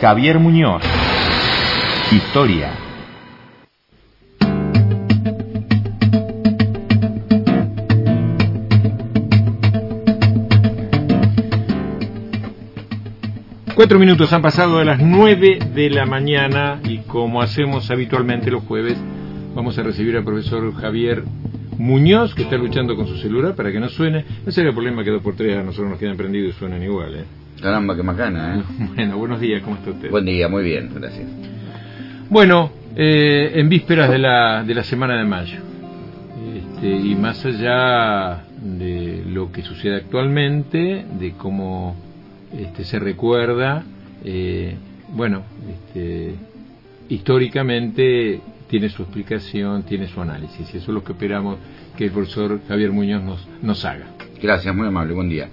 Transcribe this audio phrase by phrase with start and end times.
[0.00, 0.80] Javier Muñoz.
[2.12, 2.70] Historia.
[13.74, 18.62] Cuatro minutos han pasado a las nueve de la mañana y como hacemos habitualmente los
[18.62, 18.96] jueves,
[19.56, 21.24] vamos a recibir al profesor Javier
[21.76, 24.24] Muñoz, que está luchando con su celular para que no suene.
[24.46, 27.16] No sería problema que dos por tres a nosotros nos quedan prendidos y suenan igual,
[27.16, 27.47] ¿eh?
[27.60, 28.62] Caramba, qué macana, ¿eh?
[28.94, 30.10] Bueno, buenos días, ¿cómo está usted?
[30.10, 31.26] Buen día, muy bien, gracias.
[32.30, 35.58] Bueno, eh, en vísperas de la, de la semana de mayo,
[36.54, 41.96] este, y más allá de lo que sucede actualmente, de cómo
[42.56, 43.82] este, se recuerda,
[44.24, 44.76] eh,
[45.08, 46.34] bueno, este,
[47.08, 51.58] históricamente tiene su explicación, tiene su análisis, y eso es lo que esperamos
[51.96, 54.06] que el profesor Javier Muñoz nos, nos haga.
[54.40, 55.48] Gracias, muy amable, buen día.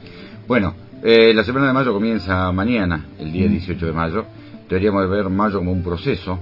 [0.48, 4.26] Bueno, eh, la semana de mayo comienza mañana, el día 18 de mayo.
[4.67, 6.39] Deberíamos ver mayo como un proceso,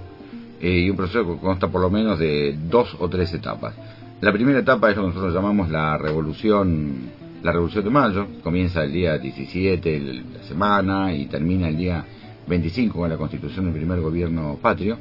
[0.61, 3.75] eh, y un proceso que consta por lo menos de dos o tres etapas.
[4.21, 7.09] La primera etapa es lo que nosotros llamamos la revolución,
[7.43, 12.05] la revolución de mayo, comienza el día 17 de la semana y termina el día
[12.47, 14.97] 25 con la constitución del primer gobierno patrio,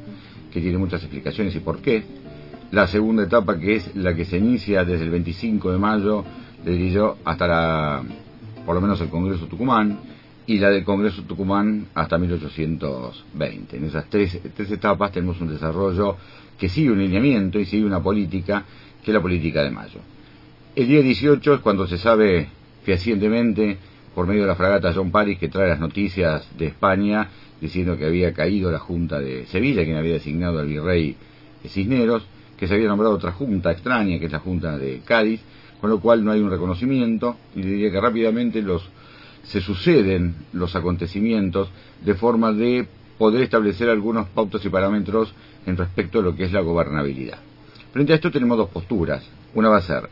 [0.51, 2.03] que tiene muchas explicaciones y por qué.
[2.71, 6.25] La segunda etapa, que es la que se inicia desde el 25 de mayo,
[6.65, 8.03] le diría yo, hasta la
[8.65, 9.99] por lo menos el Congreso Tucumán,
[10.45, 13.77] y la del Congreso Tucumán hasta 1820.
[13.77, 16.17] En esas tres, tres etapas tenemos un desarrollo
[16.57, 18.65] que sigue un lineamiento y sigue una política,
[19.03, 19.99] que es la política de mayo.
[20.75, 22.49] El día 18 es cuando se sabe
[22.83, 23.77] fehacientemente,
[24.13, 27.29] por medio de la fragata John Paris, que trae las noticias de España,
[27.61, 31.15] diciendo que había caído la Junta de Sevilla, quien había designado al virrey
[31.65, 32.25] Cisneros,
[32.57, 35.41] que se había nombrado otra junta extraña, que es la Junta de Cádiz,
[35.83, 38.89] con lo cual no hay un reconocimiento y diría que rápidamente los
[39.43, 41.67] se suceden los acontecimientos
[42.05, 45.33] de forma de poder establecer algunos pautos y parámetros
[45.65, 47.37] en respecto a lo que es la gobernabilidad.
[47.91, 49.27] Frente a esto tenemos dos posturas.
[49.55, 50.07] Una va a ser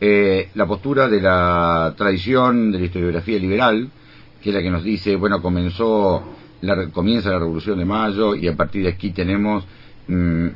[0.00, 3.90] eh, la postura de la tradición de la historiografía liberal,
[4.40, 6.22] que es la que nos dice, bueno, comenzó
[6.60, 9.64] la, comienza la Revolución de Mayo y a partir de aquí tenemos
[10.08, 10.48] Mm,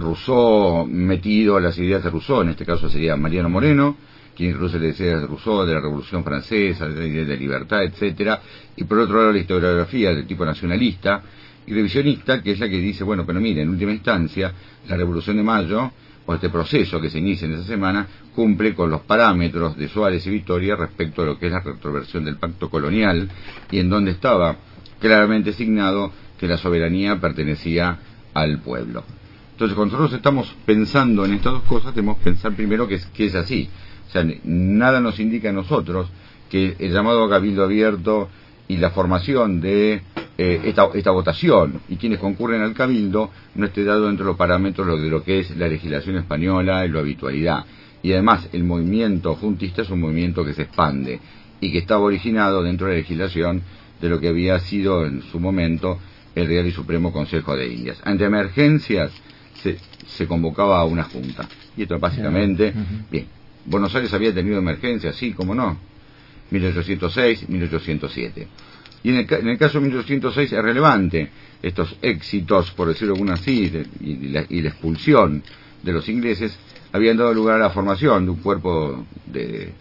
[0.00, 3.96] Rousseau metido a las ideas de Rousseau, en este caso sería Mariano Moreno,
[4.38, 7.82] quien incluso le decía de Rousseau, de la Revolución Francesa, de la idea de libertad,
[7.82, 8.40] etcétera,
[8.76, 11.20] y por otro lado la historiografía del tipo nacionalista
[11.66, 14.52] y revisionista, que es la que dice, bueno, pero mire, en última instancia,
[14.86, 15.90] la Revolución de Mayo,
[16.24, 20.24] o este proceso que se inicia en esa semana, cumple con los parámetros de Suárez
[20.28, 23.28] y Victoria respecto a lo que es la retroversión del pacto colonial,
[23.72, 24.56] y en donde estaba
[25.00, 27.98] claramente asignado que la soberanía pertenecía
[28.34, 29.02] al pueblo.
[29.50, 33.06] Entonces, cuando nosotros estamos pensando en estas dos cosas, tenemos que pensar primero que es,
[33.06, 33.68] que es así.
[34.08, 36.08] O sea, nada nos indica a nosotros
[36.50, 38.28] que el llamado a cabildo abierto
[38.66, 40.02] y la formación de
[40.38, 44.38] eh, esta, esta, votación y quienes concurren al cabildo no esté dado dentro de los
[44.38, 47.64] parámetros de lo que es la legislación española y la habitualidad.
[48.02, 51.20] Y además, el movimiento juntista es un movimiento que se expande
[51.60, 53.62] y que estaba originado dentro de la legislación
[54.00, 55.98] de lo que había sido en su momento
[56.34, 58.00] el Real y Supremo Consejo de Indias.
[58.04, 59.10] Ante emergencias
[59.54, 59.76] se,
[60.06, 61.48] se convocaba a una junta.
[61.76, 62.72] Y esto básicamente,
[63.10, 63.26] bien,
[63.68, 65.78] Buenos Aires había tenido emergencias, sí, como no,
[66.50, 68.48] 1806, 1807.
[69.02, 71.30] Y en el, en el, caso de 1806 es relevante
[71.62, 73.70] estos éxitos, por decirlo alguna así,
[74.00, 75.42] y, la, y la expulsión
[75.82, 76.56] de los ingleses,
[76.92, 79.72] habían dado lugar a la formación de un cuerpo de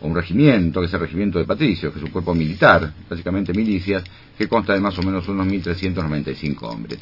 [0.00, 4.04] un regimiento, que es el regimiento de patricios, que es un cuerpo militar, básicamente milicias,
[4.36, 6.98] que consta de más o menos unos 1.395 hombres.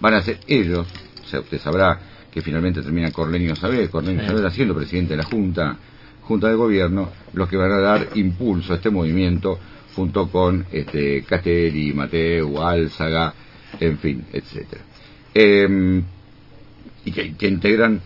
[0.00, 0.86] Van a ser ellos,
[1.30, 1.98] sea, usted sabrá
[2.30, 5.76] que finalmente termina Corlenio Sabel, Corlenio Sabel siendo presidente de la Junta,
[6.22, 9.58] Junta de Gobierno, los que van a dar impulso a este movimiento
[9.96, 13.34] junto con este, Castelli, Mateo, Álzaga,
[13.78, 14.82] en fin, etcétera.
[15.34, 16.02] Eh,
[17.04, 18.00] y que, que integran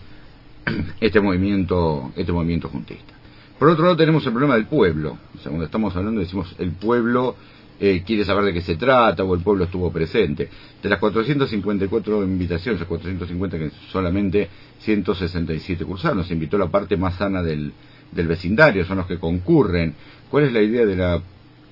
[0.99, 3.13] este movimiento, este movimiento juntista.
[3.59, 5.17] Por otro lado tenemos el problema del pueblo.
[5.33, 7.35] O sea, cuando estamos hablando decimos el pueblo
[7.79, 10.49] eh, quiere saber de qué se trata o el pueblo estuvo presente.
[10.81, 17.15] De las 454 invitaciones, las 450 que solamente 167 cursaron, se invitó la parte más
[17.15, 17.73] sana del,
[18.11, 19.95] del vecindario, son los que concurren.
[20.29, 21.21] ¿Cuál es la idea de la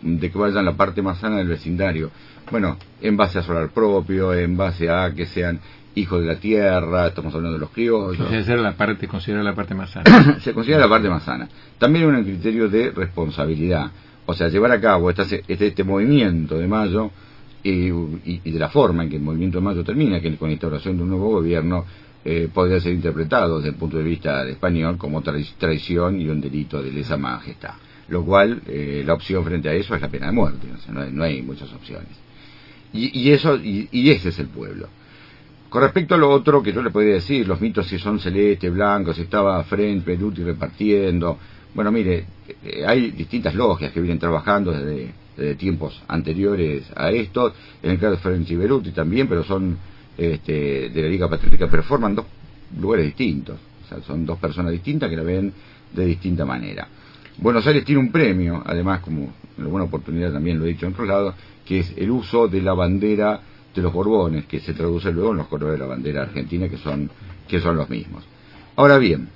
[0.01, 2.12] de que vayan la parte más sana del vecindario?
[2.51, 5.60] Bueno, en base a solar propio, en base a que sean
[5.95, 8.45] hijos de la tierra, estamos hablando de los criollos.
[8.45, 10.39] Se la parte, considera la parte más sana.
[10.42, 11.48] se considera la parte más sana.
[11.78, 13.92] También un criterio de responsabilidad.
[14.25, 17.12] O sea, llevar a cabo este, este, este movimiento de mayo
[17.64, 20.50] y, y, y, de la forma en que el movimiento de mayo termina, que con
[20.50, 21.86] la instauración de un nuevo gobierno,
[22.25, 26.81] eh, podría ser interpretado desde el punto de vista español como traición y un delito
[26.81, 27.74] de lesa majestad.
[28.08, 30.68] Lo cual, eh, la opción frente a eso es la pena de muerte.
[30.90, 32.10] No hay, no hay muchas opciones.
[32.94, 34.88] y, eso, y, ese es el pueblo.
[35.69, 38.69] Con respecto a lo otro que yo le podría decir, los mitos si son celeste,
[38.69, 41.40] blancos, si estaba French, Peruti repartiendo,
[41.74, 42.25] bueno, mire,
[42.64, 45.14] eh, hay distintas logias que vienen trabajando desde,
[45.58, 49.75] tiempos anteriores a esto, en el caso de French y Beruti también, pero son
[50.16, 52.25] este, de la Liga Patriótica, pero forman dos
[52.80, 55.52] lugares distintos, o sea, son dos personas distintas que la ven
[55.92, 56.88] de distinta manera.
[57.38, 60.94] Buenos Aires tiene un premio, además, como en alguna oportunidad también lo he dicho en
[60.94, 61.34] otro lado,
[61.66, 63.42] que es el uso de la bandera
[63.74, 66.78] de los Borbones, que se traduce luego en los colores de la bandera argentina, que
[66.78, 67.10] son,
[67.48, 68.24] que son los mismos.
[68.76, 69.30] Ahora bien,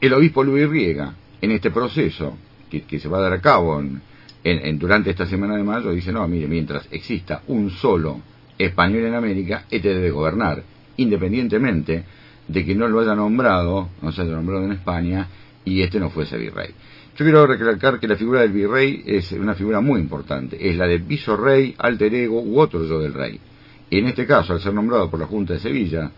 [0.00, 2.36] el obispo Luis Riega, en este proceso
[2.70, 6.26] que, se va a dar a cabo en, durante esta semana de mayo, dice, no,
[6.28, 8.20] mire, mientras exista un solo
[8.56, 10.62] español en América, este debe gobernar,
[10.96, 12.04] independientemente
[12.46, 15.28] de que no lo haya nombrado, no se haya nombrado en España,
[15.64, 16.70] y este no fuese virrey.
[17.16, 20.86] Yo quiero recalcar que la figura del virrey es una figura muy importante, es la
[20.86, 23.38] de visorrey, alter ego u otro yo del rey.
[23.90, 26.10] En este caso, al ser nombrado por la Junta de Sevilla,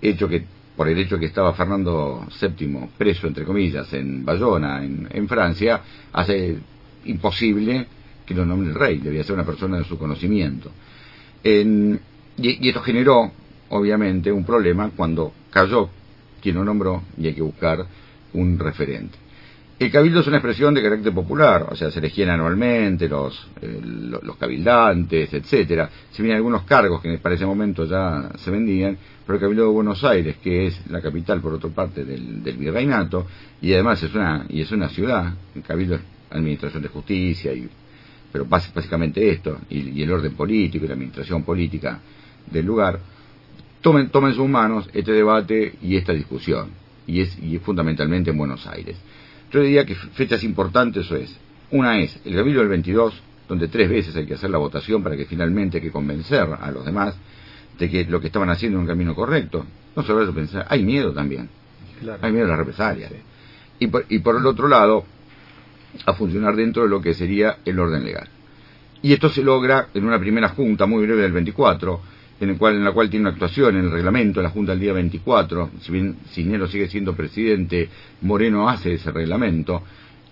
[0.00, 0.44] hecho que
[0.76, 5.80] por el hecho que estaba Fernando VII preso, entre comillas, en Bayona, en, Francia,
[6.12, 6.56] hace
[7.04, 7.86] imposible
[8.24, 10.70] que lo nombre el rey, debía ser una persona de su conocimiento.
[11.44, 13.30] y, esto generó,
[13.68, 15.90] obviamente, un problema cuando cayó
[16.40, 17.86] quien lo nombró y hay que buscar
[18.32, 19.21] un referente.
[19.82, 23.80] El cabildo es una expresión de carácter popular, o sea, se elegían anualmente los, eh,
[23.82, 25.90] los cabildantes, etcétera.
[26.12, 28.96] Si bien algunos cargos que para ese momento ya se vendían,
[29.26, 33.26] pero el cabildo de Buenos Aires, que es la capital por otra parte del, virreinato,
[33.60, 37.68] y además es una, y es una ciudad, el cabildo es administración de justicia, y,
[38.30, 41.98] pero básicamente esto, y, el orden político y la administración política
[42.48, 43.00] del lugar,
[43.80, 46.68] tomen, tomen en sus manos este debate y esta discusión,
[47.04, 48.96] y es, y es fundamentalmente en Buenos Aires.
[49.52, 51.36] Yo diría que fechas importantes eso es.
[51.70, 53.14] Una es el Cabildo del 22,
[53.48, 56.70] donde tres veces hay que hacer la votación para que finalmente hay que convencer a
[56.70, 57.14] los demás
[57.78, 59.66] de que lo que estaban haciendo es un camino correcto.
[59.94, 61.48] No solo eso pensar, hay miedo también.
[62.20, 63.12] Hay miedo a las represalias.
[63.78, 65.04] Y, por, y por el otro lado,
[66.06, 68.28] a funcionar dentro de lo que sería el orden legal.
[69.02, 72.00] Y esto se logra en una primera junta muy breve del 24,
[72.40, 74.80] en, el cual, en la cual tiene una actuación en el reglamento la Junta del
[74.80, 77.88] día 24, si bien Cisneros sigue siendo presidente,
[78.22, 79.82] Moreno hace ese reglamento,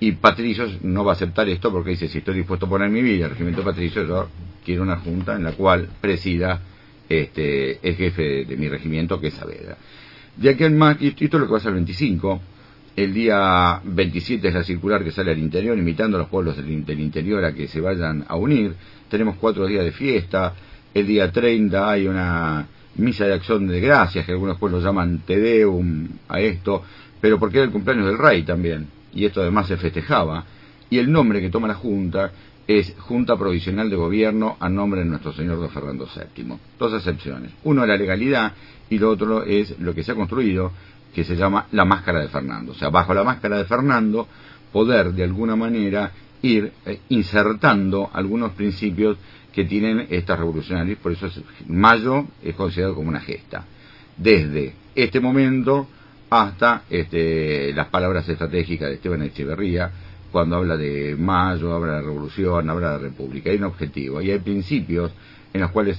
[0.01, 3.03] y Patricios no va a aceptar esto porque dice, si estoy dispuesto a poner mi
[3.03, 4.29] vida, el regimiento Patricio, yo
[4.65, 6.61] quiero una Junta en la cual presida
[7.09, 9.77] este, el jefe de mi regimiento, que es Saavedra.
[10.37, 12.41] De aquí más, y esto es lo que va a ser el 25,
[12.97, 17.01] el día 27 es la circular que sale al interior, invitando a los pueblos del
[17.01, 18.75] interior a que se vayan a unir.
[19.09, 20.55] Tenemos cuatro días de fiesta,
[20.95, 22.67] el día 30 hay una
[22.97, 26.83] misa de acción de gracias, que algunos pueblos llaman Tedeum a esto,
[27.21, 30.45] pero porque era el cumpleaños del rey también, y esto además se festejaba,
[30.89, 32.33] y el nombre que toma la Junta
[32.67, 36.55] es Junta Provisional de Gobierno a nombre de nuestro señor don Fernando VII.
[36.79, 37.51] Dos excepciones.
[37.65, 38.53] Uno es la legalidad
[38.89, 40.71] y lo otro es lo que se ha construido,
[41.13, 42.73] que se llama la máscara de Fernando.
[42.73, 44.29] O sea, bajo la máscara de Fernando,
[44.73, 49.17] poder de alguna manera ir eh, insertando algunos principios
[49.53, 51.29] que tienen estas revolucionarias, por eso
[51.67, 53.65] mayo es considerado como una gesta.
[54.17, 55.89] Desde este momento
[56.31, 59.91] hasta este, las palabras estratégicas de Esteban Echeverría,
[60.31, 63.51] cuando habla de mayo, habla de revolución, habla de república.
[63.51, 65.11] Hay un objetivo y hay principios
[65.53, 65.99] en los cuales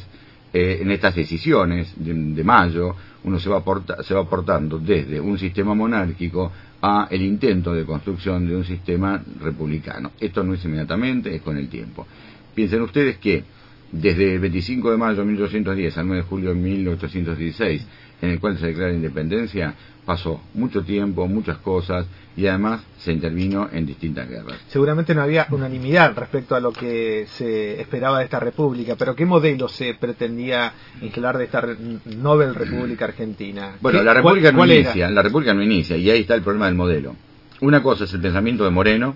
[0.53, 3.63] eh, en estas decisiones de, mayo uno se va,
[4.03, 9.22] se va aportando desde un sistema monárquico a el intento de construcción de un sistema
[9.39, 10.12] republicano.
[10.20, 12.05] Esto no es inmediatamente, es con el tiempo.
[12.53, 13.43] Piensen ustedes que
[13.91, 17.88] desde el 25 de mayo de 1810 al 9 de julio de 1816,
[18.21, 19.73] en el cual se declara independencia,
[20.05, 24.57] pasó mucho tiempo, muchas cosas y además se intervino en distintas guerras.
[24.67, 29.25] Seguramente no había unanimidad respecto a lo que se esperaba de esta república, pero ¿qué
[29.25, 31.65] modelo se pretendía instalar de esta
[32.05, 33.75] Nobel República Argentina?
[33.81, 36.75] Bueno, la república no inicia, la república no inicia y ahí está el problema del
[36.75, 37.15] modelo.
[37.61, 39.15] Una cosa es el pensamiento de Moreno,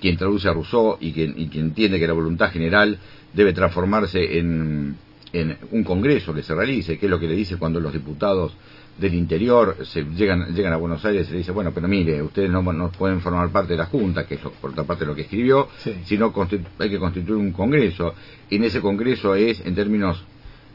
[0.00, 2.98] quien traduce a Rousseau y quien, y quien entiende que la voluntad general
[3.32, 4.96] debe transformarse en,
[5.40, 8.54] en un congreso que se realice, que es lo que le dice cuando los diputados
[8.98, 12.48] del interior se llegan llegan a Buenos Aires y le dice bueno pero mire ustedes
[12.48, 15.20] no, no pueden formar parte de la junta que es por otra parte lo que
[15.20, 15.68] escribió
[16.06, 16.32] sino
[16.78, 18.14] hay que constituir un congreso
[18.48, 20.24] y en ese congreso es en términos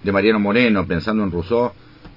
[0.03, 1.71] de Mariano Moreno pensando en Rousseau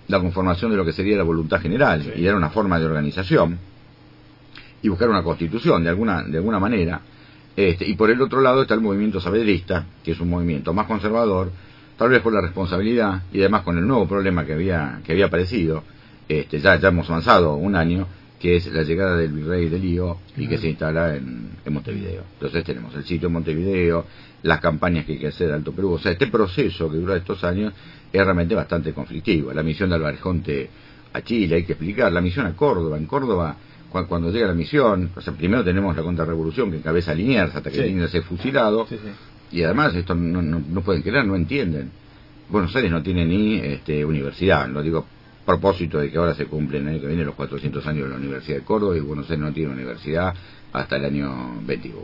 [0.08, 2.12] la conformación de lo que sería la voluntad general.
[2.16, 3.58] Y era una forma de organización
[4.82, 7.00] y buscar una constitución de alguna de alguna manera.
[7.56, 10.86] Este, y por el otro lado está el movimiento sabedrista que es un movimiento más
[10.86, 11.52] conservador
[11.96, 15.26] tal vez por la responsabilidad y además con el nuevo problema que había que había
[15.26, 15.82] aparecido
[16.28, 18.06] este, ya, ya hemos avanzado un año,
[18.40, 22.22] que es la llegada del virrey de Lío y que se instala en, Montevideo.
[22.34, 24.06] Entonces tenemos el sitio en Montevideo,
[24.42, 25.92] las campañas que hay que hacer Alto Perú.
[25.92, 27.72] O sea, este proceso que dura estos años
[28.12, 29.52] es realmente bastante conflictivo.
[29.52, 30.42] La misión de Alvarejón
[31.12, 32.12] a Chile, hay que explicar.
[32.12, 32.96] La misión a Córdoba.
[32.96, 33.56] En Córdoba,
[33.90, 37.76] cuando, llega la misión, o sea, primero tenemos la contrarrevolución que encabeza Liniers hasta que
[37.76, 37.82] sí.
[37.84, 38.86] Liniers es fusilado.
[39.52, 41.90] Y además, esto no, no, pueden creer, no entienden.
[42.48, 45.06] Buenos Aires no tiene ni este, universidad, lo digo
[45.42, 48.10] a propósito de que ahora se cumplen el año que viene los 400 años de
[48.10, 50.34] la Universidad de Córdoba y Buenos Aires no tiene universidad
[50.72, 52.00] hasta el año 21,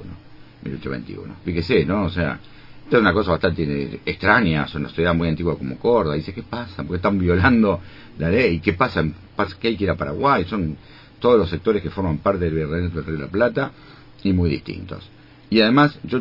[0.62, 1.34] 1821.
[1.44, 2.04] Fíjese, ¿no?
[2.04, 2.38] O sea,
[2.90, 6.16] esto es una cosa bastante extraña, es una ciudad muy antigua como Córdoba.
[6.16, 6.82] Dice, ¿qué pasa?
[6.82, 7.80] Porque están violando
[8.18, 8.60] la ley.
[8.60, 9.04] ¿Qué pasa?
[9.60, 10.44] ¿Qué hay que ir a Paraguay?
[10.44, 10.76] Son
[11.20, 13.70] todos los sectores que forman parte del Virreinato de la Plata
[14.22, 15.08] y muy distintos.
[15.50, 16.20] Y además, yo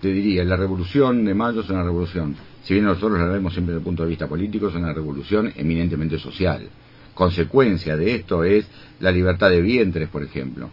[0.00, 3.74] te diría, la revolución de mayo es una revolución si bien nosotros la vemos siempre
[3.74, 6.66] desde el punto de vista político, es una revolución eminentemente social.
[7.12, 8.66] Consecuencia de esto es
[9.00, 10.70] la libertad de vientres, por ejemplo.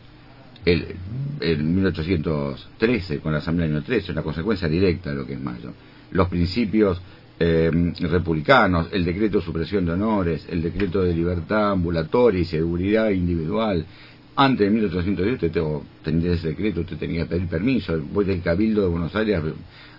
[0.64, 0.96] El,
[1.42, 5.42] en 1813, con la Asamblea del año 13, una consecuencia directa de lo que es
[5.42, 5.74] Mayo.
[6.12, 7.02] Los principios
[7.38, 13.10] eh, republicanos, el decreto de supresión de honores, el decreto de libertad ambulatoria y seguridad
[13.10, 13.86] individual.
[14.36, 15.62] Antes de 1810 usted
[16.04, 18.00] tenía ese decreto, usted tenía que pedir permiso.
[18.14, 19.42] Voy del Cabildo de Buenos Aires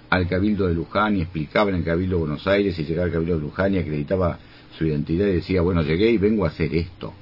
[0.08, 3.12] al Cabildo de Luján y explicaba en el Cabildo de Buenos Aires y llegaba al
[3.12, 4.38] Cabildo de Luján y acreditaba
[4.76, 7.12] su identidad y decía, bueno, llegué y vengo a hacer esto.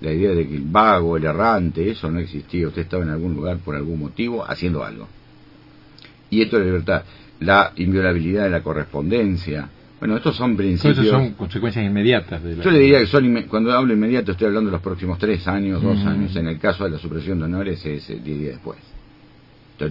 [0.00, 2.68] La idea de que el vago, el errante, eso no existía.
[2.68, 5.08] Usted estaba en algún lugar por algún motivo haciendo algo.
[6.28, 7.02] Y esto es la libertad.
[7.40, 9.68] La inviolabilidad de la correspondencia.
[9.98, 10.98] Bueno, estos son principios.
[10.98, 12.42] Estos son consecuencias inmediatas.
[12.42, 12.64] De la...
[12.64, 15.82] Yo le diría que son, cuando hablo inmediato, estoy hablando de los próximos tres años,
[15.82, 16.36] dos años.
[16.36, 18.78] En el caso de la supresión de honores, es diez días después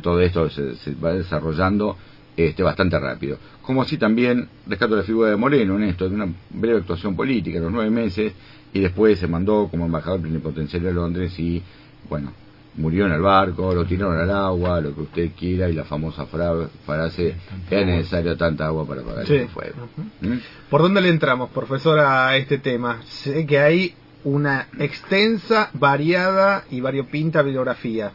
[0.02, 1.98] todo esto se, va desarrollando
[2.36, 3.38] este, bastante rápido.
[3.62, 7.60] Como así también rescato la figura de Moreno en esto, de una breve actuación política,
[7.60, 8.34] los nueve meses,
[8.74, 11.62] y después se mandó como embajador plenipotenciario a Londres y,
[12.10, 12.34] bueno,
[12.78, 16.26] murió en el barco, lo tiraron al agua, lo que usted quiera, y la famosa
[16.26, 17.36] frase,
[17.70, 19.90] es necesario tanta agua para apagar el fuego.
[20.22, 20.38] ¿Mm?
[20.70, 23.02] ¿Por dónde le entramos, profesor, a este tema?
[23.04, 28.12] Sé que hay una extensa, variada y variopinta bibliografía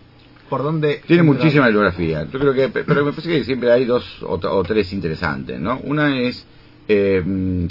[0.50, 1.00] por dónde...
[1.07, 2.26] Tiene muchísima bibliografía.
[2.31, 5.79] Yo creo que, pero me parece que siempre hay dos o, tres interesantes, ¿no?
[5.85, 6.45] Una es,
[6.88, 7.23] eh,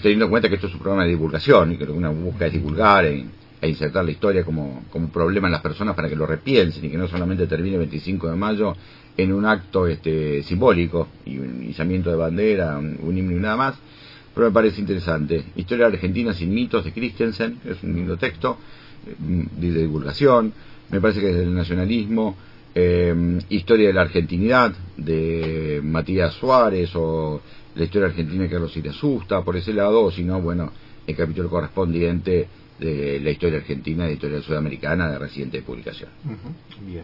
[0.01, 2.13] teniendo en cuenta que esto es un programa de divulgación y que lo que uno
[2.13, 3.25] busca es divulgar e,
[3.61, 6.89] e, insertar la historia como, como problema en las personas para que lo repiensen y
[6.89, 8.75] que no solamente termine el 25 de mayo
[9.17, 13.75] en un acto este simbólico y un izamiento de bandera, un, himno y nada más,
[14.33, 15.43] pero me parece interesante.
[15.55, 18.57] Historia argentina sin mitos de Christensen, es un lindo texto
[19.05, 19.15] eh,
[19.57, 20.53] de divulgación,
[20.89, 22.37] me parece que es del nacionalismo,
[22.73, 27.41] eh, Historia de la Argentinidad de Matías Suárez o
[27.75, 30.71] la historia argentina de Carlos asusta por ese lado, o si no, bueno,
[31.09, 32.47] el capítulo correspondiente
[32.79, 36.09] de la historia argentina y la historia sudamericana de reciente publicación.
[36.81, 37.03] Bien.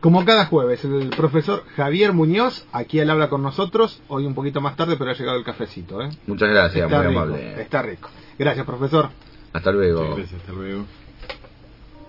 [0.00, 4.60] Como cada jueves, el profesor Javier Muñoz, aquí él habla con nosotros, hoy un poquito
[4.62, 6.00] más tarde, pero ha llegado el cafecito.
[6.00, 6.08] ¿eh?
[6.26, 7.60] Muchas gracias, muy amable.
[7.60, 8.08] Está rico.
[8.38, 9.10] Gracias, profesor.
[9.52, 10.16] Hasta luego.
[10.16, 10.86] gracias, hasta luego.